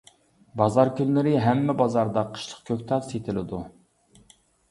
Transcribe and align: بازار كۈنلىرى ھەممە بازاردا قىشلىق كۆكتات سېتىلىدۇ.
بازار 0.61 0.89
كۈنلىرى 0.99 1.33
ھەممە 1.47 1.75
بازاردا 1.83 2.23
قىشلىق 2.37 2.63
كۆكتات 2.71 3.07
سېتىلىدۇ. 3.11 3.61